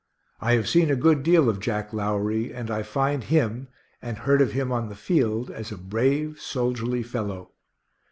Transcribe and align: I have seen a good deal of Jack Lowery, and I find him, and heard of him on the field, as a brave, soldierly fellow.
I 0.39 0.53
have 0.53 0.67
seen 0.67 0.89
a 0.89 0.95
good 0.95 1.21
deal 1.21 1.47
of 1.47 1.59
Jack 1.59 1.93
Lowery, 1.93 2.51
and 2.51 2.71
I 2.71 2.81
find 2.81 3.23
him, 3.23 3.67
and 4.01 4.17
heard 4.17 4.41
of 4.41 4.53
him 4.53 4.71
on 4.71 4.89
the 4.89 4.95
field, 4.95 5.51
as 5.51 5.71
a 5.71 5.77
brave, 5.77 6.39
soldierly 6.41 7.03
fellow. 7.03 7.51